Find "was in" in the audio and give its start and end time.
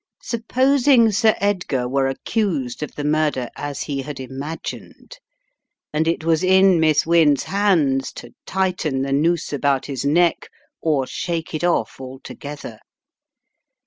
6.23-6.79